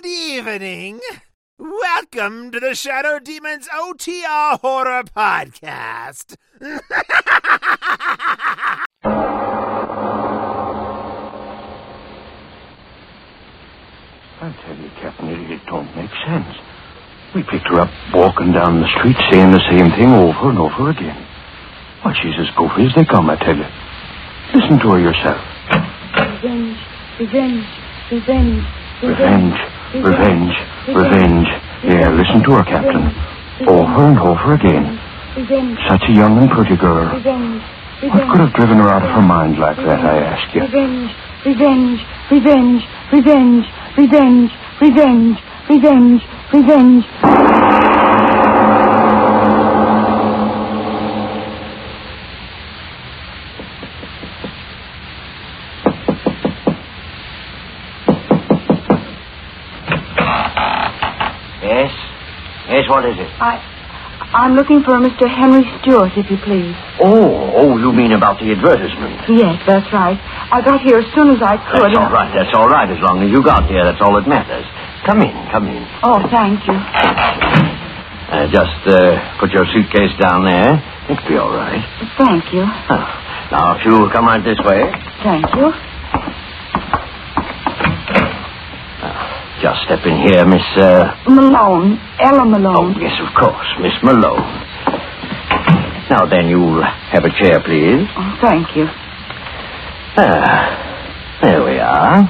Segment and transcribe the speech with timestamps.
[0.00, 1.00] Good evening.
[1.58, 6.36] Welcome to the Shadow Demons OTR Horror Podcast.
[6.62, 6.80] I
[14.40, 16.46] tell you, Captain, it, it don't make sense.
[17.34, 20.88] We picked her up walking down the street saying the same thing over and over
[20.88, 21.26] again.
[22.00, 23.66] Why, she's as goofy as they come, I tell you.
[24.54, 25.44] Listen to her yourself.
[26.16, 26.78] Revenge,
[27.20, 27.66] revenge,
[28.10, 28.64] revenge,
[29.02, 30.54] Revenge, revenge, revenge.
[30.88, 31.48] Revenge.
[31.82, 33.10] Yeah, listen to her, Captain.
[33.68, 34.98] Over and over again.
[35.88, 37.08] Such a young and pretty girl.
[37.10, 40.62] What could have driven her out of her mind like that, I ask you?
[40.62, 41.12] Revenge,
[41.44, 42.00] revenge,
[42.30, 43.66] revenge, revenge,
[43.96, 44.50] revenge,
[44.80, 45.38] revenge,
[45.68, 46.22] revenge,
[46.52, 47.04] revenge.
[62.90, 63.30] What is it?
[63.38, 63.62] I,
[64.34, 65.30] I'm looking for Mr.
[65.30, 66.74] Henry Stewart, if you please.
[66.98, 69.30] Oh, oh, you mean about the advertisement.
[69.30, 70.18] Yes, that's right.
[70.18, 71.86] I got here as soon as I could.
[71.86, 72.90] That's all right, that's all right.
[72.90, 74.66] As long as you got here, that's all that matters.
[75.06, 75.82] Come in, come in.
[76.02, 76.76] Oh, thank you.
[78.30, 80.78] Uh, just uh, put your suitcase down there.
[81.10, 81.82] It'll be all right.
[82.18, 82.62] Thank you.
[82.62, 83.02] Huh.
[83.50, 84.86] Now, if you'll come right this way.
[85.26, 85.89] Thank you.
[89.60, 90.64] Just step in here, Miss.
[90.72, 91.04] Uh...
[91.28, 92.96] Malone, Ella Malone.
[92.96, 94.48] Oh, yes, of course, Miss Malone.
[96.08, 98.08] Now then, you'll have a chair, please.
[98.16, 98.88] Oh, thank you.
[100.16, 102.24] Ah, there we are.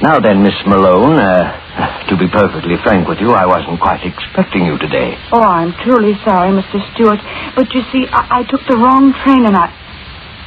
[0.00, 4.64] Now then, Miss Malone, uh, to be perfectly frank with you, I wasn't quite expecting
[4.64, 5.18] you today.
[5.34, 6.78] Oh, I'm truly sorry, Mr.
[6.94, 7.18] Stewart.
[7.56, 9.83] But you see, I, I took the wrong train and I.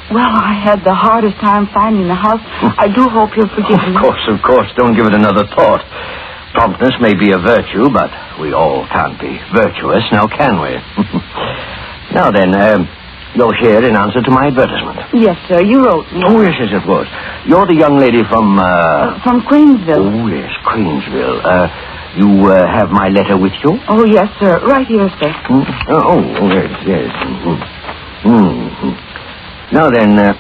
[0.08, 2.39] Well, I had the hardest time finding the house.
[2.80, 3.91] I do hope you'll forgive me.
[3.91, 4.72] Of course, of course.
[4.80, 5.83] Don't give it another thought.
[6.55, 8.08] Promptness may be a virtue, but
[8.39, 10.80] we all can't be virtuous, now can we?
[12.16, 12.88] now then, um,
[13.35, 15.12] you're here in answer to my advertisement.
[15.13, 16.24] Yes, sir, you wrote me.
[16.24, 17.06] Oh, yes, yes, it was.
[17.45, 18.63] You're the young lady from, uh...
[18.63, 20.07] Uh, from Queensville.
[20.07, 21.44] Oh, yes, Queensville.
[21.44, 21.68] Uh,
[22.16, 23.78] you uh, have my letter with you?
[23.91, 24.56] Oh, yes, sir.
[24.66, 25.31] Right here, sir.
[25.51, 25.68] Hmm?
[25.91, 27.12] Oh, yes, yes.
[27.12, 28.88] Mm-hmm.
[28.95, 29.06] hmm
[29.72, 30.33] Now then, uh,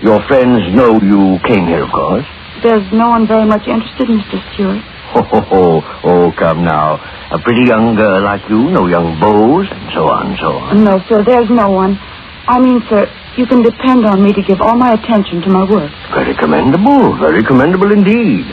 [0.00, 2.24] your friends know you came here, of course.
[2.62, 4.38] There's no one very much interested, Mr.
[4.54, 4.82] Stewart.
[5.14, 6.96] Oh, oh, oh, oh, come now.
[7.28, 10.84] A pretty young girl like you, no young beaux, and so on and so on.
[10.88, 12.00] No, sir, there's no one.
[12.48, 13.04] I mean, sir,
[13.36, 15.92] you can depend on me to give all my attention to my work.
[16.16, 18.48] Very commendable, very commendable indeed.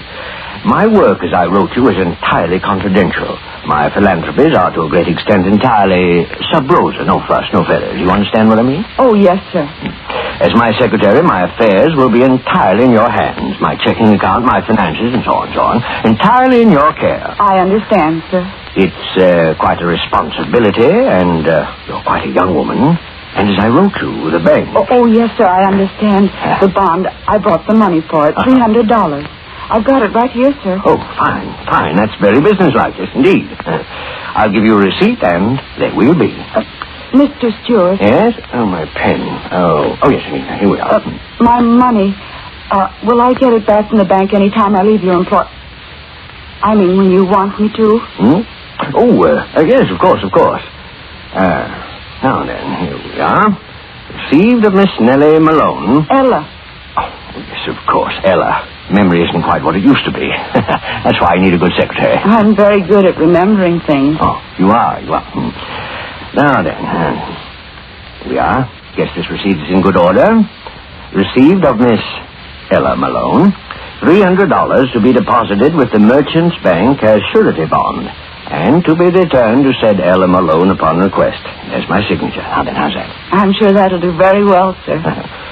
[0.68, 3.40] My work, as I wrote you, is entirely confidential.
[3.68, 8.00] My philanthropies are to a great extent entirely sub rosa, no fuss, no feathers.
[8.00, 8.84] You understand what I mean?
[8.98, 9.66] Oh, yes, sir.
[10.40, 13.60] As my secretary, my affairs will be entirely in your hands.
[13.60, 15.78] My checking account, my finances, and so on and so on.
[16.08, 17.36] Entirely in your care.
[17.40, 18.44] I understand, sir.
[18.80, 22.80] It's uh, quite a responsibility, and uh, you're quite a young woman.
[23.36, 24.70] And as I wrote you, the bank.
[24.74, 26.32] Oh, oh, yes, sir, I understand.
[26.64, 28.88] The bond, I brought the money for it, $300.
[29.70, 30.82] I've got it right here, sir.
[30.84, 31.96] Oh, fine, fine.
[31.96, 33.46] That's very businesslike, yes, indeed.
[33.54, 33.84] Uh,
[34.34, 36.34] I'll give you a receipt, and there we'll be.
[36.34, 36.66] Uh,
[37.14, 37.50] Mr.
[37.64, 38.34] Stewart, Yes?
[38.54, 39.22] Oh, my pen.
[39.52, 41.02] Oh, oh yes, here here we are.
[41.02, 42.14] uh, my money,
[42.70, 45.42] uh, will I get it back from the bank any time I leave your employ...
[46.62, 48.00] I mean, when you want me to?
[48.00, 48.42] Hmm?
[48.94, 50.62] Oh, uh, uh, yes, of course, of course.
[51.34, 51.66] Uh,
[52.24, 53.48] now then, here we are.
[54.30, 56.06] Received of Miss Nellie Malone.
[56.10, 56.42] Ella.
[56.98, 58.66] Oh, yes, of course, Ella.
[58.92, 60.28] Memory isn't quite what it used to be.
[60.54, 62.18] That's why I need a good secretary.
[62.18, 64.18] I'm very good at remembering things.
[64.20, 65.26] Oh, you are, you are.
[65.30, 65.54] Hmm.
[66.36, 68.66] Now then, here we are.
[68.98, 70.42] Guess this receipt is in good order.
[71.14, 72.02] Received of Miss
[72.72, 73.54] Ella Malone.
[74.02, 78.08] $300 to be deposited with the Merchant's Bank as surety bond.
[78.50, 81.44] And to be returned to said Ella Malone upon request.
[81.70, 82.42] There's my signature.
[82.42, 83.10] Now then, how's that?
[83.32, 84.98] I'm sure that'll do very well, sir.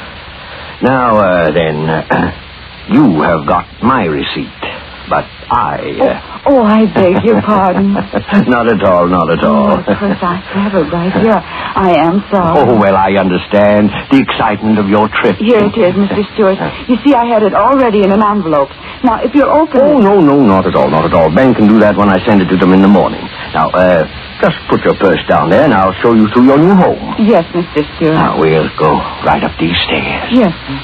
[0.79, 2.46] Now, uh, then, uh,
[2.89, 4.61] you have got my receipt.
[5.09, 5.79] But I...
[5.99, 7.91] Uh, Oh, I beg your pardon.
[7.91, 9.67] not at all, not at all.
[9.67, 11.35] Oh, of course, I have it right here.
[11.35, 12.63] I am sorry.
[12.63, 15.35] Oh, well, I understand the excitement of your trip.
[15.43, 16.23] Here it is, Mr.
[16.35, 16.55] Stewart.
[16.87, 18.71] You see, I had it already in an envelope.
[19.03, 21.27] Now, if you'll open Oh, no, no, not at all, not at all.
[21.35, 23.23] Ben can do that when I send it to them in the morning.
[23.51, 24.07] Now, uh,
[24.39, 27.15] just put your purse down there, and I'll show you to your new home.
[27.27, 27.83] Yes, Mr.
[27.99, 28.15] Stewart.
[28.15, 28.95] Now, we'll go
[29.27, 30.31] right up these stairs.
[30.31, 30.79] Yes, sir.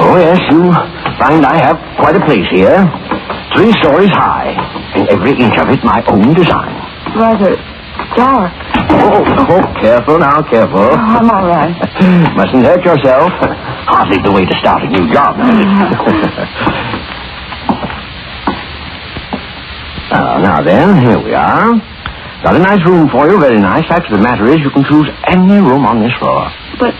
[0.00, 0.66] Oh, yes, you
[1.22, 2.82] find I have quite a place here.
[3.54, 4.52] Three stories high,
[4.98, 6.74] and every inch of it my own design.
[7.16, 7.56] Rather
[8.16, 8.52] dark.
[8.90, 10.90] Oh, oh, careful now, careful.
[10.90, 11.74] Oh, I'm all right.
[12.36, 13.30] Mustn't hurt yourself.
[13.86, 15.36] hardly the way to start a new job.
[20.10, 21.76] Ah, now then, here we are.
[22.42, 23.84] Got a nice room for you, very nice.
[23.88, 26.48] Fact of the matter is, you can choose any room on this floor.
[26.80, 26.94] But,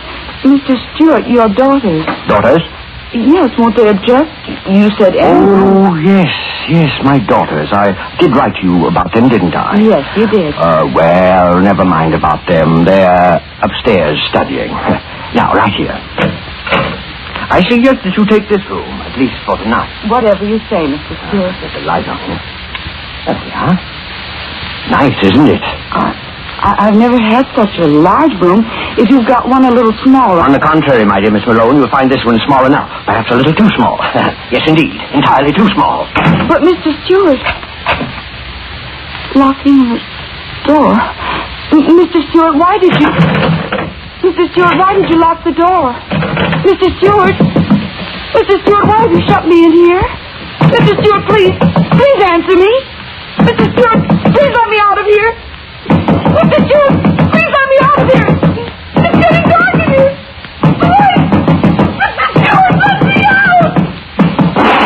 [0.45, 0.77] Mr.
[0.93, 2.05] Stewart, your daughters.
[2.29, 2.61] Daughters?
[3.15, 4.29] Yes, won't they object?
[4.69, 5.17] You said.
[5.17, 6.29] Oh, yes,
[6.69, 7.69] yes, my daughters.
[7.73, 9.81] I did write you about them, didn't I?
[9.81, 10.55] Yes, you did.
[10.55, 12.85] Uh, well, never mind about them.
[12.85, 14.73] They're upstairs studying.
[15.35, 15.93] Now, right here.
[17.53, 20.09] I suggest that you take this room, at least for tonight.
[20.09, 21.13] Whatever you say, Mr.
[21.29, 21.53] Stewart.
[21.61, 22.41] Get the light on here.
[23.29, 23.77] There we are.
[24.89, 25.61] Nice, isn't it?
[26.59, 28.67] I, I've never had such a large room.
[28.99, 30.43] If you've got one a little smaller.
[30.43, 32.91] On the contrary, my dear Miss Malone, you'll find this one small enough.
[33.07, 33.95] Perhaps a little too small.
[34.55, 34.91] yes, indeed.
[35.15, 36.07] Entirely too small.
[36.51, 36.91] But, Mr.
[37.07, 37.39] Stewart,
[39.39, 39.99] locking the
[40.67, 40.91] door.
[41.71, 42.19] M- Mr.
[42.31, 43.09] Stewart, why did you...
[44.27, 44.51] Mr.
[44.51, 45.95] Stewart, why did you lock the door?
[46.67, 46.91] Mr.
[46.99, 47.39] Stewart!
[48.35, 48.55] Mr.
[48.67, 50.03] Stewart, why have you shut me in here?
[50.75, 50.91] Mr.
[50.99, 51.55] Stewart, please,
[51.95, 52.73] please answer me.
[53.47, 53.65] Mr.
[53.73, 54.01] Stewart,
[54.35, 55.31] please let me out of here.
[56.39, 56.59] Mr.
[56.67, 56.95] Stewart,
[57.33, 58.29] please let me out of here.
[59.05, 60.11] It's getting dark in here.
[60.79, 61.23] Please!
[61.99, 62.27] Mr.
[62.39, 64.79] Stewart, let me out!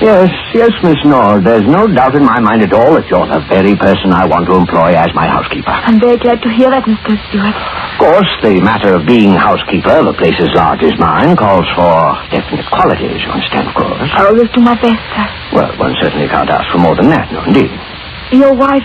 [0.00, 1.42] Yes, yes, Miss Nord.
[1.44, 4.46] There's no doubt in my mind at all that you're the very person I want
[4.46, 5.72] to employ as my housekeeper.
[5.72, 7.16] I'm very glad to hear that, Mr.
[7.26, 7.56] Stewart.
[7.96, 11.96] Of course, the matter of being housekeeper, the place as large as mine, calls for
[12.28, 14.04] definite qualities, you understand, of course.
[14.12, 15.26] I always do my best, sir.
[15.56, 17.72] Well, one certainly can't ask for more than that, no, indeed.
[18.36, 18.84] Your wife,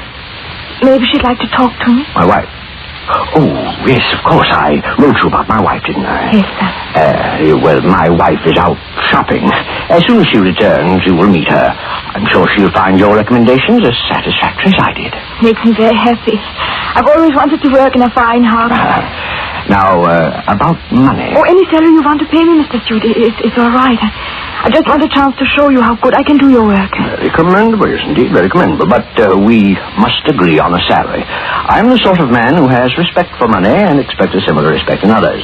[0.79, 2.07] maybe she'd like to talk to me.
[2.15, 2.60] My wife.
[3.09, 3.49] Oh,
[3.89, 4.47] yes, of course.
[4.51, 6.21] I wrote you about my wife, didn't I?
[6.31, 6.69] Yes, sir.
[7.01, 8.77] Uh, well, my wife is out
[9.09, 9.43] shopping.
[9.89, 11.67] As soon as she returns, you will meet her.
[12.13, 15.11] I'm sure she'll find your recommendations as satisfactory as I did.
[15.41, 16.37] Makes me very happy.
[16.37, 18.71] I've always wanted to work in a fine house.
[19.71, 21.31] now, uh, about money.
[21.31, 22.75] Oh, any salary you want to pay me, Mr.
[22.83, 23.95] Stewart, it, it's, it's all right.
[23.95, 26.67] I, I just want a chance to show you how good I can do your
[26.67, 26.91] work.
[26.91, 28.85] Very commendable, yes, indeed, very commendable.
[28.91, 31.23] But uh, we must agree on a salary.
[31.23, 35.07] I'm the sort of man who has respect for money and expects a similar respect
[35.07, 35.41] in others.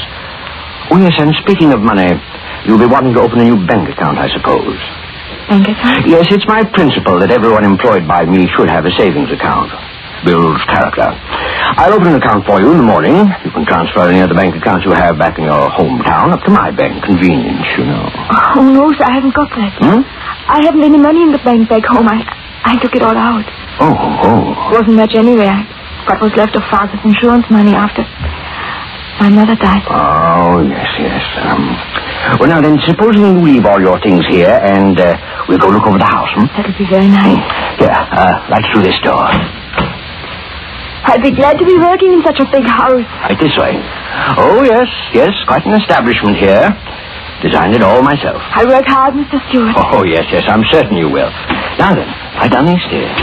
[0.91, 2.11] Oh, yes, and speaking of money,
[2.67, 4.75] you'll be wanting to open a new bank account, I suppose.
[5.47, 6.03] Bank account?
[6.07, 9.71] Yes, it's my principle that everyone employed by me should have a savings account.
[10.25, 11.07] Builds character.
[11.77, 13.15] I'll open an account for you in the morning.
[13.45, 16.51] You can transfer any other bank accounts you have back in your hometown up to
[16.51, 17.03] my bank.
[17.03, 18.05] Convenience, you know.
[18.57, 19.73] Oh, no, sir, I haven't got that.
[19.77, 20.01] Hmm?
[20.49, 22.07] I haven't any money in the bank back home.
[22.07, 22.23] I,
[22.65, 23.45] I took it all out.
[23.79, 24.71] Oh, oh.
[24.71, 25.47] It Wasn't much anyway.
[25.51, 25.63] I
[26.07, 28.01] got what's left of father's insurance money after
[29.21, 29.83] my mother died.
[29.89, 31.23] Oh, yes, yes.
[31.45, 31.73] Um,
[32.39, 35.17] well, now then, supposing you leave all your things here and uh,
[35.49, 36.45] we'll go look over the house, hmm?
[36.55, 37.37] That'll be very nice.
[37.81, 37.97] Yeah.
[38.13, 39.25] uh, right through this door.
[41.07, 43.07] I'd be glad to be working in such a big house.
[43.23, 43.79] Right this way.
[44.37, 46.67] Oh, yes, yes, quite an establishment here.
[47.41, 48.41] Designed it all myself.
[48.43, 49.39] I work hard, Mr.
[49.47, 49.71] Stewart.
[49.77, 51.31] Oh, yes, yes, I'm certain you will.
[51.79, 53.13] Now then, right down these stairs.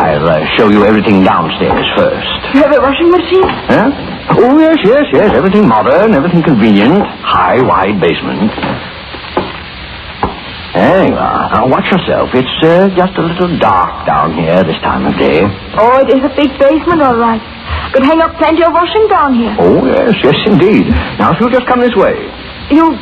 [0.00, 2.30] I'll uh, show you everything downstairs first.
[2.54, 3.44] You have a washing machine?
[3.66, 3.90] Huh?
[4.38, 5.34] Oh, yes, yes, yes.
[5.34, 7.02] Everything modern, everything convenient.
[7.26, 8.50] High, wide basement.
[10.70, 11.50] You are.
[11.50, 12.30] Now, watch yourself.
[12.30, 15.42] It's uh, just a little dark down here this time of day.
[15.74, 17.42] Oh, it is a big basement, all right.
[17.90, 19.54] Could hang up plenty of washing down here.
[19.58, 20.86] Oh, yes, yes, indeed.
[21.18, 22.14] Now, if you'll just come this way.
[22.70, 22.94] You,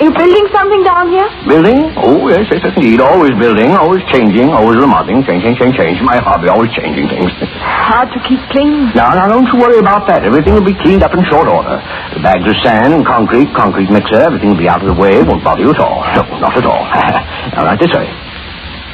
[0.00, 1.28] you building something down here?
[1.44, 1.92] Building?
[2.00, 3.00] Oh, yes, yes, yes, indeed.
[3.00, 5.20] Always building, always changing, always remodeling.
[5.28, 6.00] Change, change, change, change.
[6.00, 7.28] My hobby, always changing things.
[7.92, 8.88] Hard to keep clean.
[8.96, 10.24] Now, now, don't you worry about that.
[10.24, 11.76] Everything will be cleaned up in short order.
[12.16, 15.20] The bags of sand and concrete, concrete mixer, everything will be out of the way.
[15.20, 16.00] Won't bother you at all.
[16.16, 16.82] No, not at all.
[17.52, 18.08] now, right this way.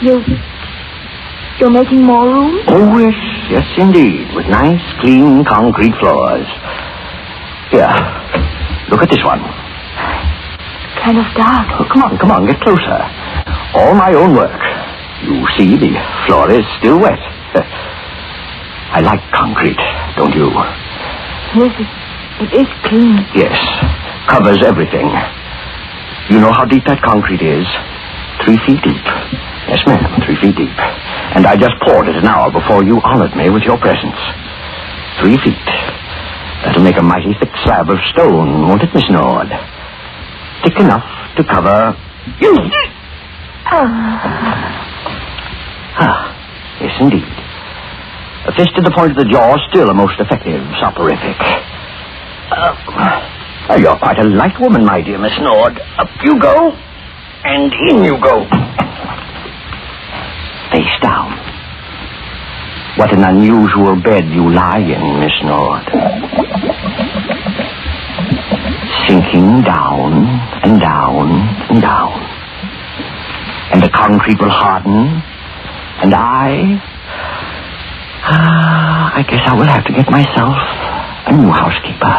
[0.02, 0.19] You,
[1.62, 2.59] you're making more room?
[2.69, 3.14] Oh, yes,
[3.50, 4.35] yes, indeed.
[4.35, 6.47] With nice, clean concrete floors.
[7.71, 7.90] Here,
[8.90, 9.68] look at this one.
[11.09, 11.69] Kind of dark.
[11.73, 13.00] Oh, come on, come on, get closer.
[13.73, 14.61] All my own work.
[15.25, 15.97] You see, the
[16.29, 17.17] floor is still wet.
[18.93, 19.81] I like concrete,
[20.21, 20.53] don't you?
[21.57, 21.88] Yes, it,
[22.45, 23.25] it is clean.
[23.33, 23.57] Yes,
[24.29, 25.09] covers everything.
[26.29, 27.65] You know how deep that concrete is?
[28.45, 29.09] Three feet deep.
[29.65, 30.77] Yes, ma'am, three feet deep.
[31.33, 34.21] And I just poured it an hour before you honored me with your presence.
[35.25, 35.69] Three feet.
[36.69, 39.49] That'll make a mighty thick slab of stone, won't it, Miss Nord?
[40.65, 41.05] Thick enough
[41.37, 41.97] to cover
[42.41, 42.55] you.
[46.00, 46.35] Ah,
[46.81, 47.25] yes, indeed.
[48.47, 51.37] A fist to the point of the jaw, is still a most effective soporific.
[52.50, 55.79] Uh, you're quite a light woman, my dear Miss Nord.
[55.99, 56.73] Up you go,
[57.45, 58.47] and in you go.
[60.73, 61.37] face down.
[62.97, 65.85] What an unusual bed you lie in, Miss Nord.
[69.38, 70.12] Sinking down
[70.64, 71.30] and down
[71.71, 72.11] and down.
[73.73, 75.23] And the concrete will harden.
[76.02, 76.83] And I.
[78.25, 80.57] Ah, I guess I will have to get myself
[81.26, 82.14] a new housekeeper.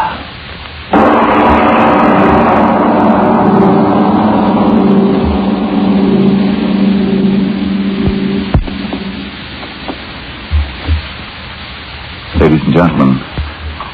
[12.39, 13.19] Ladies and gentlemen,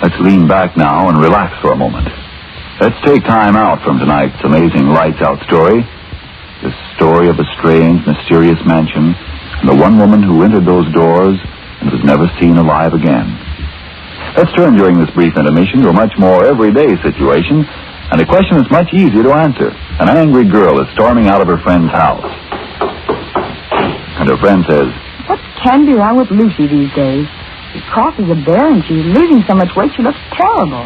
[0.03, 2.24] let's lean back now and relax for a moment.
[2.75, 5.79] Let's take time out from tonight's amazing lights out story.
[6.59, 11.39] The story of a strange, mysterious mansion and the one woman who entered those doors
[11.79, 13.31] and was never seen alive again.
[14.35, 17.63] Let's turn during this brief intermission to a much more everyday situation
[18.11, 19.71] and a question that's much easier to answer.
[20.03, 22.27] An angry girl is storming out of her friend's house.
[24.19, 24.91] And her friend says,
[25.31, 27.23] What can be wrong with Lucy these days?
[27.71, 30.83] She crosses a bear and she's losing so much weight she looks terrible.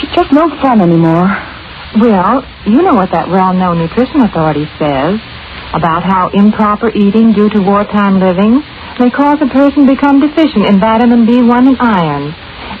[0.00, 1.30] She's just no fun anymore.
[2.00, 5.22] Well, you know what that well-known nutrition authority says
[5.74, 8.62] about how improper eating due to wartime living
[8.98, 12.34] may cause a person to become deficient in vitamin B1 and iron,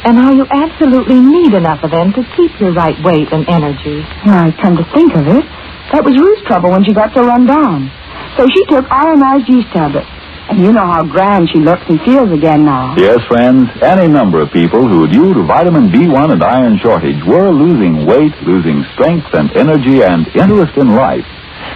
[0.06, 4.02] and how you absolutely need enough of them to keep your right weight and energy.
[4.26, 5.42] Now, I come to think of it,
[5.90, 7.90] that was Ruth's trouble when she got so run down.
[8.38, 10.10] So she took ironized yeast tablets.
[10.50, 12.94] And you know how grand she looks and feels again now.
[12.96, 17.50] Yes, friends, any number of people who, due to vitamin B1 and iron shortage, were
[17.50, 21.24] losing weight, losing strength and energy and interest in life,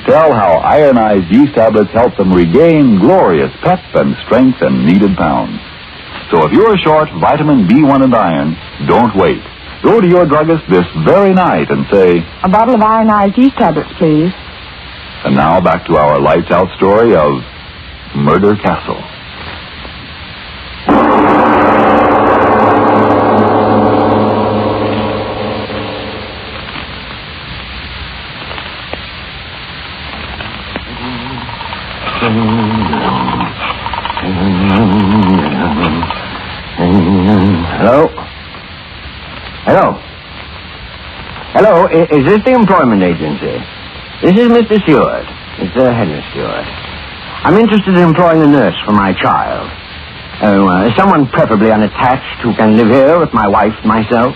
[0.07, 5.59] tell how ironized yeast tablets help them regain glorious pep and strength and needed pounds.
[6.31, 8.53] So if you're short vitamin B1 and iron,
[8.87, 9.41] don't wait.
[9.83, 13.89] Go to your druggist this very night and say, A bottle of ironized yeast tablets,
[13.97, 14.31] please.
[15.25, 17.41] and now back to our lights out story of
[18.15, 19.03] Murder Castle.
[37.79, 38.07] Hello?
[39.65, 40.01] Hello?
[41.53, 43.59] Hello, is this the employment agency?
[44.23, 44.81] This is Mr.
[44.83, 45.25] Stewart.
[45.59, 45.95] Mr.
[45.95, 46.88] Henry Stewart.
[47.47, 49.67] I'm interested in employing a nurse for my child.
[50.43, 54.35] Oh, uh, someone preferably unattached who can live here with my wife and myself.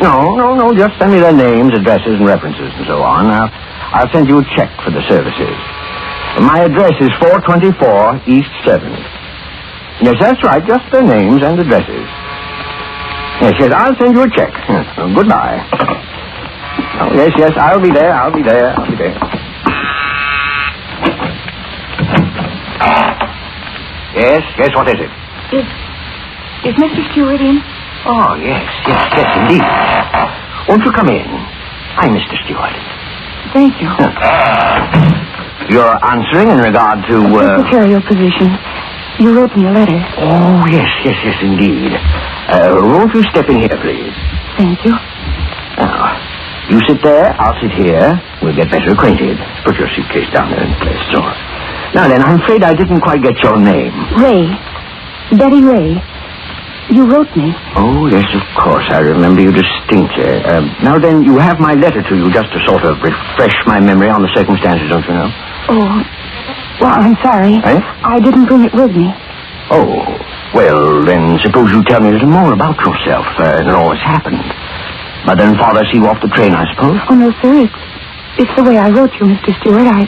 [0.00, 3.32] No, no, no, just send me their names, addresses, and references and so on.
[3.32, 3.48] I'll,
[3.96, 5.56] I'll send you a check for the services.
[6.44, 9.00] My address is 424 East 7th.
[10.04, 12.04] Yes, that's right, just their names and addresses.
[13.40, 14.52] Yes, yes, I'll send you a check.
[14.68, 15.64] Yes, well, goodbye.
[17.00, 19.45] Oh, yes, yes, I'll be there, I'll be there, I'll be there.
[24.16, 25.12] Yes, yes, what is it?
[25.52, 25.66] Is,
[26.64, 27.00] is Mr.
[27.12, 27.60] Stewart in?
[28.08, 29.64] Oh, yes, yes, yes, indeed.
[30.68, 31.26] Won't you come in?
[32.00, 32.32] I'm Mr.
[32.48, 32.72] Stewart.
[33.52, 33.92] Thank you.
[35.68, 37.60] You're answering in regard to, uh...
[37.68, 38.56] Secretarial position.
[39.20, 40.00] You wrote me a letter.
[40.16, 41.92] Oh, yes, yes, yes, indeed.
[41.92, 44.12] Uh, won't you step in here, please?
[44.56, 44.92] Thank you.
[45.76, 46.16] Now,
[46.70, 48.16] you sit there, I'll sit here.
[48.42, 49.36] We'll get better acquainted.
[49.64, 51.20] Put your suitcase down there in place, so.
[51.96, 53.88] Now then, I'm afraid I didn't quite get your name.
[54.20, 54.44] Ray.
[55.32, 55.96] Betty Ray.
[56.92, 57.56] You wrote me.
[57.74, 58.84] Oh, yes, of course.
[58.92, 60.44] I remember you distinctly.
[60.44, 63.80] Um, now then, you have my letter to you just to sort of refresh my
[63.80, 65.30] memory on the circumstances, don't you know?
[65.72, 65.88] Oh.
[66.84, 67.56] Well, I'm sorry.
[67.64, 67.80] Eh?
[67.80, 69.08] I didn't bring it with me.
[69.72, 70.04] Oh,
[70.54, 74.04] well, then suppose you tell me a little more about yourself uh, and all that's
[74.04, 74.38] happened.
[75.24, 77.00] Mother and father see you off the train, I suppose?
[77.10, 77.66] Oh, no, sir.
[77.66, 77.80] It's,
[78.46, 79.50] it's the way I wrote you, Mr.
[79.58, 79.88] Stewart.
[79.90, 80.06] I,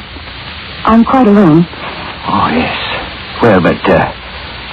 [0.85, 1.65] I'm quite alone.
[2.29, 2.77] Oh, yes.
[3.43, 3.99] Well, but uh,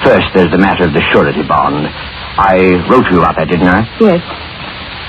[0.03, 1.87] first there's the matter of the surety bond.
[2.37, 3.85] I wrote you about that, didn't I?
[3.99, 4.21] Yes.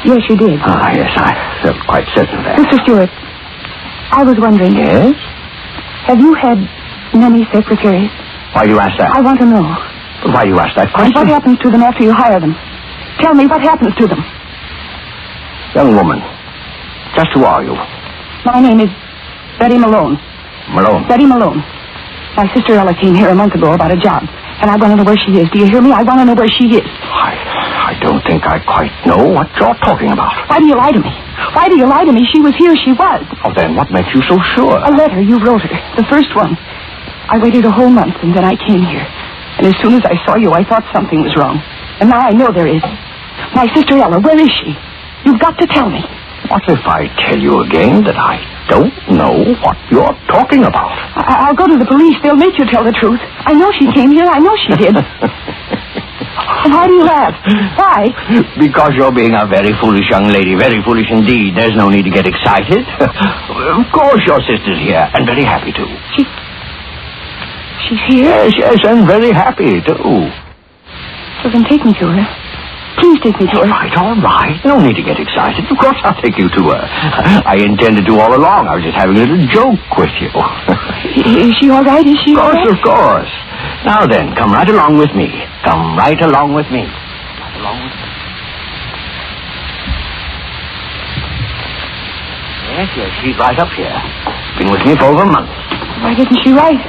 [0.07, 0.61] Yes, you did.
[0.63, 2.57] Ah, yes, I felt quite certain of that.
[2.63, 2.79] Mr.
[2.87, 3.11] Stewart,
[4.15, 4.77] I was wondering.
[4.77, 5.15] Yes?
[6.07, 6.59] Have you had
[7.17, 8.11] many secretaries?
[8.55, 9.11] Why do you ask that?
[9.11, 9.67] I want to know.
[10.31, 12.55] Why do you ask that And what happens to them after you hire them?
[13.19, 14.23] Tell me what happens to them.
[15.75, 16.21] Young woman,
[17.19, 17.75] just who are you?
[18.47, 18.89] My name is
[19.59, 20.17] Betty Malone.
[20.75, 21.07] Malone.
[21.09, 21.63] Betty Malone.
[22.37, 24.21] My sister Ella came here a month ago about a job,
[24.61, 25.49] and I want to know where she is.
[25.49, 25.93] Do you hear me?
[25.93, 26.85] I want to know where she is.
[26.85, 30.37] I, I don't think I quite know what you're talking about.
[30.53, 31.13] Why do you lie to me?
[31.57, 32.29] Why do you lie to me?
[32.29, 32.77] She was here.
[32.77, 33.25] She was.
[33.41, 34.77] Oh, then what makes you so sure?
[34.77, 35.77] A letter you wrote her.
[35.97, 36.53] The first one.
[37.27, 39.07] I waited a whole month, and then I came here.
[39.57, 41.57] And as soon as I saw you, I thought something was wrong.
[41.99, 42.85] And now I know there is.
[43.57, 44.77] My sister Ella, where is she?
[45.25, 46.05] You've got to tell me.
[46.51, 48.39] What if I tell you again that I
[48.71, 49.35] don't know
[49.65, 50.95] what you're talking about?
[51.19, 52.17] I- I'll go to the police.
[52.23, 53.19] They'll make you tell the truth.
[53.23, 54.27] I know she came here.
[54.27, 54.95] I know she did.
[56.71, 57.35] Why do you laugh?
[57.79, 58.11] Why?
[58.59, 61.57] Because you're being a very foolish young lady, very foolish indeed.
[61.57, 62.83] There's no need to get excited.
[63.01, 65.89] of course your sister's here, and very happy too.
[66.15, 66.23] She...
[67.89, 68.31] She's here?
[68.31, 70.31] Yes, yes, and very happy too.
[71.43, 72.27] So then take me to her.
[72.99, 73.65] Please take me to her.
[73.65, 74.57] All right, all right.
[74.65, 75.69] No need to get excited.
[75.69, 76.83] Of course I'll take you to her.
[77.45, 78.69] I intended to all along.
[78.69, 80.33] I was just having a little joke with you.
[81.45, 82.07] Is she all right?
[82.07, 83.33] Is she Of course, of course.
[83.85, 85.29] Now then, come right along with me.
[85.65, 86.89] Come right along with me.
[86.89, 88.07] Right along with me.
[92.77, 93.97] Yes, yes, she's right up here.
[94.59, 95.49] Been with me for over a month.
[96.05, 96.81] Why didn't she write?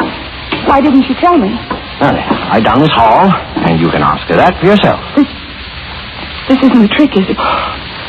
[0.68, 1.52] Why didn't she tell me?
[2.02, 2.16] Then,
[2.52, 3.24] right down this hall,
[3.64, 5.00] and you can ask her that for yourself.
[5.16, 5.28] This
[6.56, 7.38] isn't a trick, is it?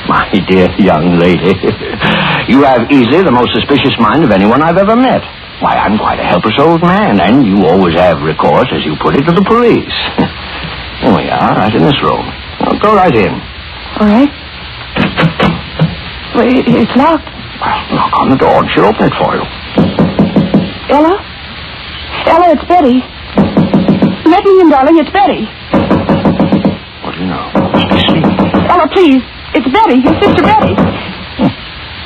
[0.08, 1.52] My dear young lady,
[2.52, 5.20] you have easily the most suspicious mind of anyone I've ever met.
[5.60, 9.18] Why, I'm quite a helpless old man, and you always have recourse, as you put
[9.18, 9.98] it, to the police.
[11.02, 12.24] Here we are, right in this room.
[12.62, 13.34] Now, go right in.
[13.98, 14.30] All right.
[16.34, 17.26] Well, it, it's locked.
[17.58, 19.42] Well, knock on the door, and she'll open it for you.
[20.94, 21.18] Ella?
[22.30, 23.02] Ella, it's Betty.
[24.30, 24.96] Let me in, darling.
[24.98, 25.42] It's Betty.
[27.02, 27.50] What do you know?
[27.74, 28.27] Must be sleeping.
[28.78, 29.22] Ella, please.
[29.58, 30.74] It's Betty, your sister Betty.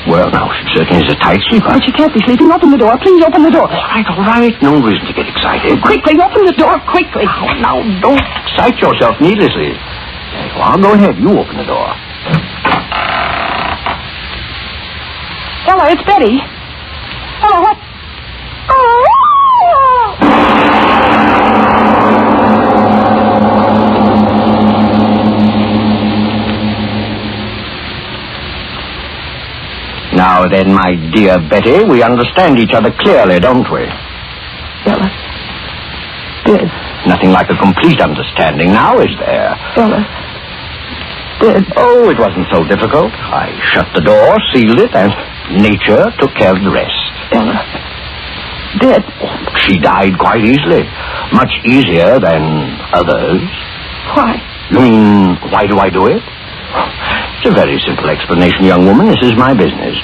[0.02, 1.70] Well, now, she certainly is a tight sleeper.
[1.70, 2.50] But she can't be sleeping.
[2.50, 2.98] Open the door.
[2.98, 3.70] Please open the door.
[3.70, 4.50] All right, all right.
[4.60, 5.78] No reason to get excited.
[5.78, 7.22] Quickly, open the door, quickly.
[7.62, 9.78] Now, now, don't excite yourself needlessly.
[10.58, 10.74] Are.
[10.74, 11.14] Go ahead.
[11.22, 11.86] You open the door.
[15.70, 16.34] Ella, it's Betty.
[17.46, 17.78] Ella, what?
[30.22, 33.82] Now then, my dear Betty, we understand each other clearly, don't we?
[34.86, 35.10] Ella.
[36.46, 36.70] Dead.
[37.10, 39.50] Nothing like a complete understanding now, is there?
[39.82, 40.06] Ella.
[41.42, 41.66] Dead.
[41.74, 43.10] Oh, it wasn't so difficult.
[43.10, 45.10] I shut the door, sealed it, and
[45.58, 47.02] nature took care of the rest.
[47.34, 47.58] Ella.
[48.78, 49.02] Dead.
[49.66, 50.86] She died quite easily.
[51.34, 53.42] Much easier than others.
[54.14, 54.38] Why?
[54.70, 56.22] You mean, why do I do it?
[57.42, 59.10] It's a very simple explanation, young woman.
[59.10, 59.98] This is my business.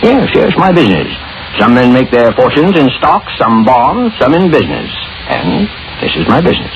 [0.00, 1.12] Yes, yes, my business.
[1.60, 4.88] Some men make their fortunes in stocks, some bonds, some in business.
[5.28, 5.68] And
[6.00, 6.72] this is my business.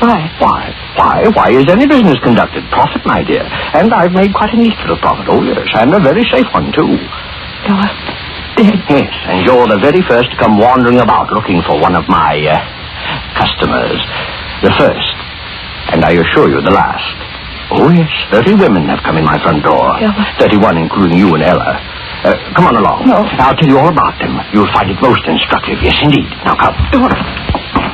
[0.00, 0.32] Why?
[0.40, 0.72] Why?
[0.96, 1.28] Why?
[1.36, 2.64] Why is any business conducted?
[2.72, 3.44] Profit, my dear.
[3.76, 5.28] And I've made quite a neat little profit.
[5.28, 6.88] Oh, yes, and a very safe one, too.
[7.68, 7.84] Ella.
[8.56, 8.80] Dead.
[8.88, 12.32] Yes, and you're the very first to come wandering about looking for one of my
[12.48, 12.56] uh,
[13.36, 14.00] customers.
[14.64, 15.12] The first.
[15.92, 17.27] And I assure you, the last.
[17.70, 19.92] Oh, yes, 30 women have come in my front door.
[20.40, 21.76] 31, including you and Ella.
[22.24, 23.04] Uh, come on along.
[23.06, 23.20] No.
[23.44, 24.40] I'll tell you all about them.
[24.56, 25.76] You'll find it most instructive.
[25.84, 26.26] Yes, indeed.
[26.48, 26.74] Now, come.
[26.90, 27.12] Don't...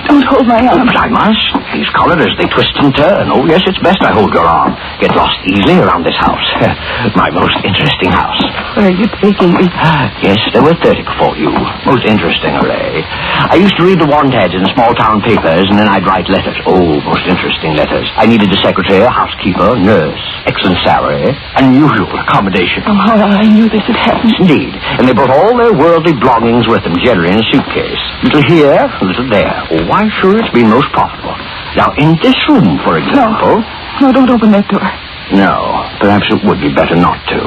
[0.08, 0.86] Don't hold my arm.
[0.86, 1.44] but I must.
[1.72, 3.32] These collars, they twist and turn.
[3.32, 4.76] Oh, yes, it's best I hold your arm.
[5.00, 6.44] Get lost easily around this house.
[7.16, 8.38] my most interesting house.
[8.76, 9.66] Where are you taking me?
[10.24, 11.50] Yes, there were 30 before you.
[11.84, 13.04] Most interesting array.
[13.04, 16.28] I used to read the want ads in small town papers, and then I'd write
[16.32, 16.56] letters.
[16.64, 18.08] Oh, most interesting letters.
[18.16, 22.84] I needed a secretary, a housekeeper, a nurse, excellent salary, unusual accommodation.
[22.86, 24.34] Oh, I knew this had happened.
[24.40, 24.72] Indeed.
[25.00, 28.02] And they brought all their worldly belongings with them, generally in a suitcase.
[28.24, 29.56] Little here, a little there.
[29.72, 31.36] Oh, why, sure, it's been most profitable.
[31.76, 33.64] Now, in this room, for example...
[34.00, 34.84] No, No, don't open that door.
[35.32, 37.40] No, perhaps it would be better not to.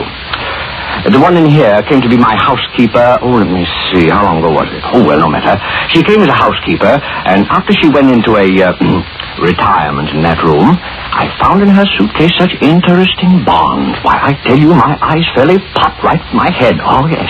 [1.05, 3.19] Uh, The one in here came to be my housekeeper.
[3.21, 4.10] Oh, let me see.
[4.10, 4.81] How long ago was it?
[4.93, 5.55] Oh, well, no matter.
[5.93, 8.73] She came as a housekeeper, and after she went into a uh,
[9.41, 13.97] retirement in that room, I found in her suitcase such interesting bonds.
[14.03, 16.77] Why, I tell you, my eyes fairly popped right in my head.
[16.81, 17.29] Oh, yes.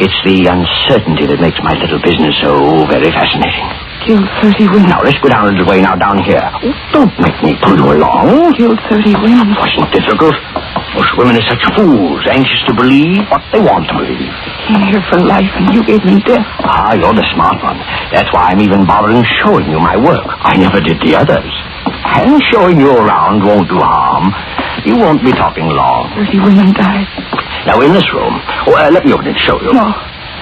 [0.00, 3.68] It's the uncertainty that makes my little business so very fascinating.
[4.04, 4.90] Killed 30 women.
[4.90, 6.42] Now, let's go down a little way now, down here.
[6.42, 8.52] Oh, don't make me pull you along.
[8.58, 9.54] Killed 30 women.
[9.54, 10.34] Wasn't difficult.
[10.94, 14.30] Most women are such fools, anxious to believe what they want to believe.
[14.30, 16.46] I came here for life, and you gave me death.
[16.62, 17.82] Ah, you're the smart one.
[18.14, 20.22] That's why I'm even bothering showing you my work.
[20.22, 21.50] I never did the others.
[22.14, 24.30] And showing you around won't do harm.
[24.86, 26.14] You won't be talking long.
[26.14, 27.10] 30 women died.
[27.66, 28.38] Now, in this room...
[28.70, 29.74] Oh, uh, let me open it and show you.
[29.74, 29.90] No.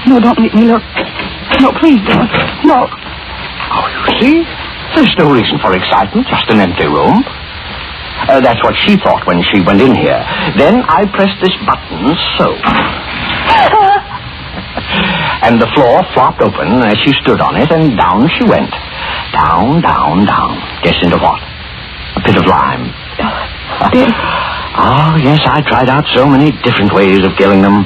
[0.05, 0.85] No, don't make me look.
[1.65, 2.29] No, please don't.
[2.69, 2.93] No.
[2.93, 4.37] Oh, you see?
[4.93, 7.25] There's no reason for excitement, just an empty room.
[8.29, 10.23] Uh, that's what she thought when she went in here.
[10.57, 12.55] Then I pressed this button, so.
[15.47, 18.71] and the floor flopped open as she stood on it, and down she went.
[19.33, 20.59] Down, down, down.
[20.83, 21.43] Guess into what?
[22.17, 22.93] A pit of lime.
[23.93, 24.13] Dead.
[24.73, 27.85] Oh, yes, I tried out so many different ways of killing them.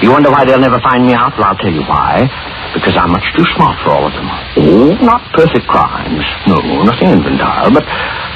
[0.00, 1.36] You wonder why they'll never find me out?
[1.36, 2.24] Well, I'll tell you why.
[2.72, 4.24] Because I'm much too smart for all of them.
[4.56, 6.24] Oh, not perfect crimes.
[6.48, 6.56] No,
[6.88, 7.84] nothing infantile, but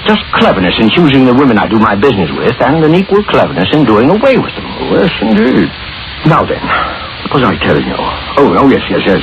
[0.06, 3.68] just cleverness in choosing the women I do my business with, and an equal cleverness
[3.74, 4.66] in doing away with them.
[4.66, 5.68] Oh, yes, indeed.
[6.30, 6.62] Now then,
[7.26, 7.98] what was I telling you?
[8.38, 9.22] Oh, oh, yes, yes, yes.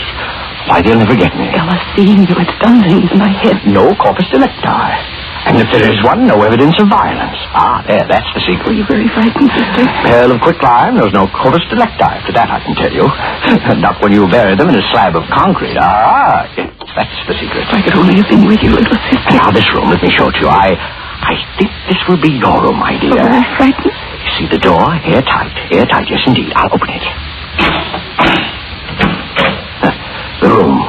[0.67, 1.47] Why, they'll never get me.
[1.55, 3.63] Ella, seeing you, it's done things in my head.
[3.67, 5.12] No corpus delicti.
[5.43, 7.35] And if there is one, no evidence of violence.
[7.51, 8.63] Ah, there, that's the secret.
[8.63, 9.83] Were you very frightened, sister?
[10.07, 13.03] Pearl of quicklime, there was no corpus delicti after that, I can tell you.
[13.83, 15.75] Not when you bury them in a slab of concrete.
[15.75, 17.67] Ah, yes, that's the secret.
[17.75, 19.35] I could only have been with you, little sister.
[19.35, 20.51] Now, this room, let me show it to you.
[20.51, 23.19] I, I think this will be your room, my dear.
[23.19, 23.91] Oh, I'm frightened.
[24.23, 24.79] You see the door?
[25.03, 25.75] Airtight.
[25.75, 26.55] Airtight, yes, indeed.
[26.55, 27.03] I'll open it.
[30.43, 30.82] The room.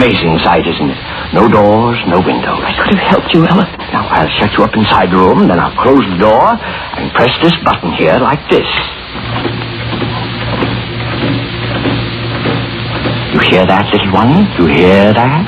[0.00, 0.96] Amazing sight, isn't it?
[1.36, 2.56] No doors, no windows.
[2.64, 3.68] I could have helped you, Ella.
[3.92, 7.28] Now, I'll shut you up inside the room, then I'll close the door and press
[7.44, 8.64] this button here like this.
[13.36, 14.32] You hear that, little one?
[14.56, 15.44] You hear that?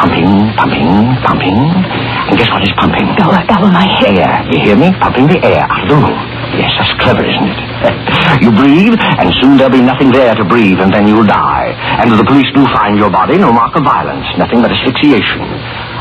[0.00, 0.88] Pumping, pumping,
[1.28, 1.60] pumping.
[1.60, 3.04] And guess what is pumping?
[3.20, 4.16] Ella, Ella, my hair.
[4.16, 4.48] Air.
[4.48, 4.96] You hear me?
[4.96, 6.37] Pumping the air out of the room.
[6.78, 7.58] That's clever, isn't it?
[8.46, 11.74] you breathe, and soon there'll be nothing there to breathe, and then you'll die.
[11.98, 15.42] And if the police do find your body, no mark of violence, nothing but asphyxiation.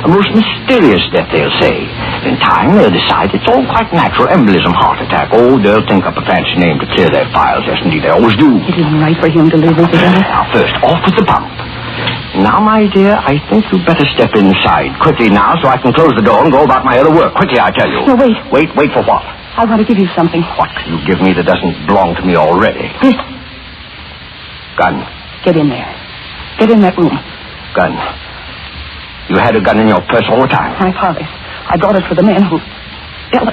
[0.05, 1.81] A most mysterious death, they'll say.
[2.29, 5.33] In time, they'll decide it's all quite natural embolism, heart attack.
[5.33, 7.65] Oh, they'll think up a fancy name to clear their files.
[7.65, 8.61] Yes, indeed, they always do.
[8.61, 11.49] It isn't right for him to live, is it, Now, first, off with the pump.
[12.37, 14.93] Now, my dear, I think you'd better step inside.
[15.01, 17.33] Quickly now, so I can close the door and go about my other work.
[17.33, 18.05] Quickly, I tell you.
[18.05, 18.37] No, wait.
[18.53, 19.25] Wait, wait for what?
[19.57, 20.41] I want to give you something.
[20.55, 22.85] What can you give me that doesn't belong to me already?
[23.01, 23.17] This.
[24.77, 25.01] Gun.
[25.43, 25.89] Get in there.
[26.61, 27.13] Get in that room.
[27.73, 27.93] Gun.
[29.33, 30.77] You had a gun in your purse all the time.
[30.77, 31.25] My father's.
[31.67, 32.61] I brought it for the man who...
[33.33, 33.51] Ella.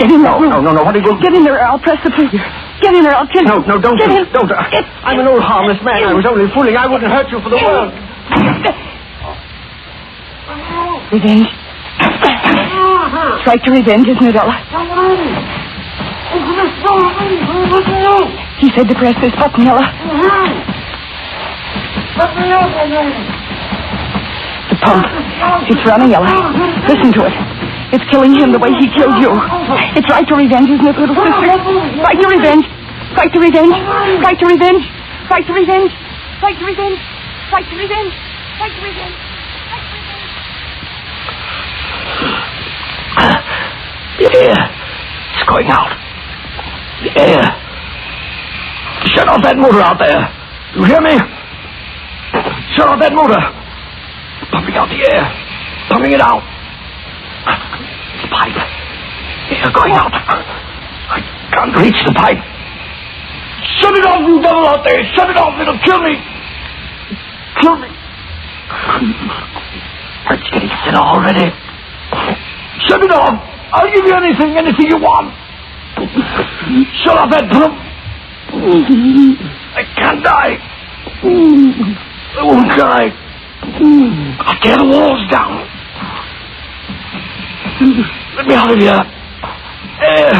[0.00, 0.50] Get in that room.
[0.50, 0.82] No, no, no.
[0.82, 1.60] What are you going Get in there.
[1.62, 2.40] I'll press the trigger.
[2.80, 3.14] Get in there.
[3.14, 3.66] I'll kill No, you.
[3.68, 3.98] no, no, don't.
[4.00, 4.24] Get in.
[4.32, 4.50] Don't.
[4.50, 6.00] Uh, Get- I'm an old harmless man.
[6.02, 6.74] I was only fooling.
[6.76, 7.92] I wouldn't hurt you for the world.
[11.12, 11.48] Revenge.
[13.40, 14.52] Strike to revenge, isn't it, Ella?
[18.60, 19.86] He said to press this button, Ella.
[24.68, 25.06] The pump.
[25.70, 26.28] It's running, Ella.
[26.88, 27.34] Listen to it.
[27.94, 29.32] It's killing him the way he killed you.
[29.96, 31.48] It's right to revenge, isn't it, little sister?
[32.04, 32.64] Right to revenge.
[33.16, 33.74] Right to revenge.
[34.20, 34.84] Right to revenge.
[35.32, 35.92] Right to revenge.
[36.42, 36.98] Right to revenge.
[37.52, 38.12] Right to revenge.
[38.60, 39.16] Right to revenge.
[44.18, 44.58] The air.
[45.34, 45.94] It's going out.
[47.06, 47.42] The air.
[49.14, 50.26] Shut off that motor out there.
[50.74, 51.14] You hear me?
[52.74, 53.38] Shut off that motor.
[54.50, 55.22] Pumping out the air.
[55.88, 56.42] Pumping it out.
[58.22, 58.58] The pipe.
[59.54, 60.10] Air going out.
[60.10, 61.22] I
[61.54, 62.42] can't reach the pipe.
[63.80, 64.98] Shut it off, you devil out there.
[65.14, 65.54] Shut it off.
[65.62, 66.18] It'll kill me.
[67.62, 67.88] Kill me.
[70.30, 71.54] It's getting thinner already.
[72.90, 73.47] Shut it off.
[73.72, 75.34] I'll give you anything, anything you want.
[77.04, 77.74] Shut that pump.
[79.76, 80.56] I can't die.
[82.38, 83.12] I won't die.
[84.40, 85.68] I'll tear the walls down.
[88.36, 89.02] Let me out of here.
[90.00, 90.32] Air.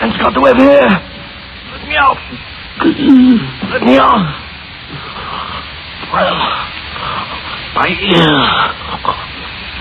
[0.00, 0.88] Man's got to have air.
[1.72, 2.18] Let me out.
[3.70, 4.24] Let me out.
[6.12, 6.38] Well,
[7.74, 8.32] my ear.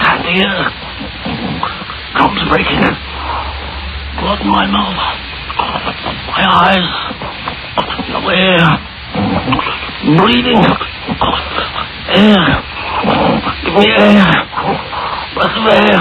[0.04, 1.73] Can't hear.
[2.18, 2.84] Gums breaking.
[4.22, 5.02] Blood in my mouth.
[6.30, 6.88] My eyes.
[8.10, 8.66] No air.
[10.18, 10.62] Bleeding.
[12.14, 12.46] Air.
[13.66, 14.26] Give me air.
[15.34, 16.00] Breath of air.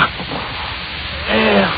[1.28, 1.68] Air.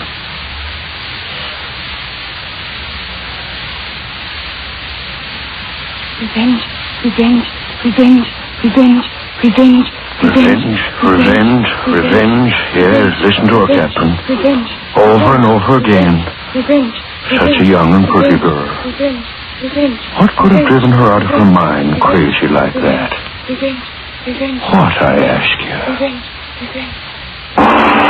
[6.21, 6.63] Revenge,
[7.05, 7.45] revenge,
[7.85, 8.27] revenge,
[8.65, 9.05] revenge,
[9.43, 9.87] revenge,
[10.25, 12.53] Revenge, revenge, revenge.
[12.73, 14.09] Yes, listen to her, Captain.
[14.25, 16.17] Revenge, Over and over again.
[16.57, 16.97] revenge,
[17.29, 18.65] Such a young and pretty girl.
[18.89, 19.27] revenge,
[19.63, 20.01] revenge.
[20.19, 23.13] What could have driven her out of her mind crazy like that?
[23.51, 23.85] Revenge,
[24.27, 25.77] revenge, What, I ask you?
[25.93, 26.25] revenge,
[26.63, 28.05] revenge.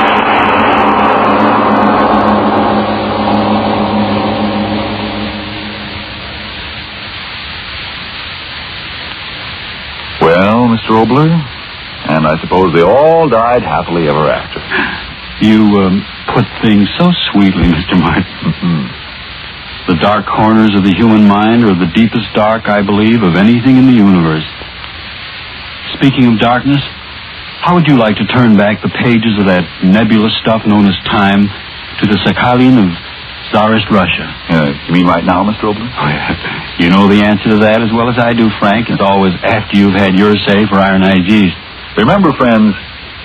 [10.21, 10.91] Well, Mr.
[10.97, 11.29] Oboler,
[12.05, 14.61] and I suppose they all died happily ever after.
[15.41, 17.99] You um, put things so sweetly, Mr.
[17.99, 18.25] Martin.
[18.25, 18.83] Mm-hmm.
[19.93, 23.77] The dark corners of the human mind are the deepest dark, I believe, of anything
[23.77, 24.47] in the universe.
[26.01, 26.81] Speaking of darkness,
[27.61, 30.97] how would you like to turn back the pages of that nebulous stuff known as
[31.05, 31.49] time
[32.01, 32.89] to the Sakhalin of
[33.53, 34.27] Tsarist Russia.
[34.51, 35.71] Uh, you mean right now, Mr.
[35.71, 35.87] Oboler?
[35.87, 36.81] Oh, yeah.
[36.81, 38.91] You know the answer to that as well as I do, Frank.
[38.91, 41.55] It's always after you've had your say for ironized yeast.
[41.97, 42.75] Remember, friends,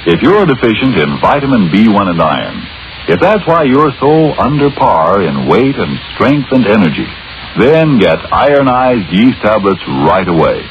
[0.06, 2.62] if you're deficient in vitamin B1 and iron,
[3.10, 7.10] if that's why you're so under par in weight and strength and energy,
[7.58, 10.62] then get ironized yeast tablets right away.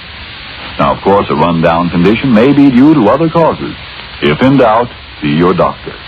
[0.78, 3.74] Now, of course, a rundown condition may be due to other causes.
[4.22, 4.86] If in doubt,
[5.18, 5.98] see your doctor.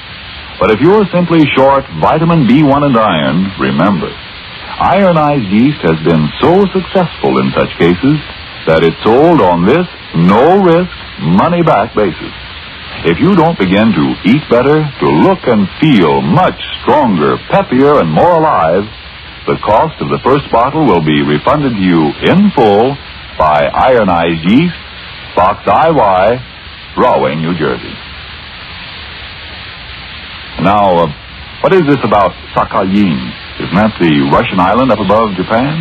[0.62, 4.14] But if you're simply short vitamin B1 and iron, remember,
[4.78, 8.14] ironized yeast has been so successful in such cases
[8.66, 10.92] that it's sold on this no risk,
[11.22, 12.34] money back basis.
[13.06, 18.12] If you don't begin to eat better, to look and feel much stronger, peppier, and
[18.12, 18.84] more alive,
[19.48, 22.92] the cost of the first bottle will be refunded to you in full
[23.40, 24.76] by Ironized Yeast,
[25.32, 26.22] Box IY,
[26.98, 27.96] Rahway, New Jersey.
[30.60, 31.08] Now, uh,
[31.64, 33.16] what is this about Sakhalin?
[33.64, 35.72] Isn't that the Russian island up above Japan?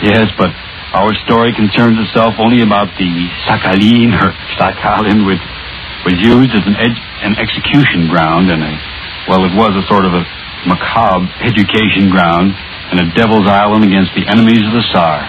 [0.00, 0.48] Yes, but
[0.94, 3.10] our story concerns itself only about the
[3.50, 5.42] Sakhalin or Sakhalin, which
[6.06, 8.72] was used as an, ed- an execution ground and a,
[9.26, 10.22] well, it was a sort of a
[10.70, 12.54] macabre education ground
[12.94, 15.26] and a devil's island against the enemies of the Tsar.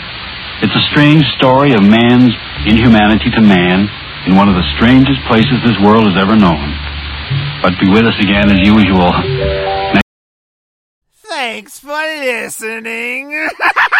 [0.61, 2.31] It's a strange story of man's
[2.69, 3.89] inhumanity to man
[4.29, 6.61] in one of the strangest places this world has ever known.
[7.65, 9.09] But be with us again as usual.
[11.25, 11.89] Thanks for
[12.21, 13.49] listening.